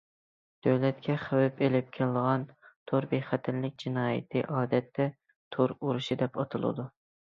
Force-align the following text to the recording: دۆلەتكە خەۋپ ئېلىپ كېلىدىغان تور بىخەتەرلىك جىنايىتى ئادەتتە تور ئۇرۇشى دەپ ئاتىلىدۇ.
دۆلەتكە 0.67 1.17
خەۋپ 1.23 1.59
ئېلىپ 1.65 1.91
كېلىدىغان 1.97 2.47
تور 2.91 3.07
بىخەتەرلىك 3.11 3.77
جىنايىتى 3.85 4.43
ئادەتتە 4.57 5.09
تور 5.57 5.75
ئۇرۇشى 5.79 6.19
دەپ 6.23 6.41
ئاتىلىدۇ. 6.43 6.89